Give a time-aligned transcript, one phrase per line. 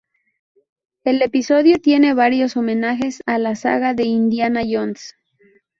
[1.03, 5.13] El episodio tiene varios homenajes a la saga de Indiana Jones.